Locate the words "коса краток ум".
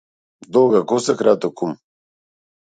0.91-1.71